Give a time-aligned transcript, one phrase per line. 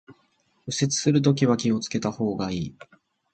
[0.65, 2.75] 右折するときは気を付けた方がいい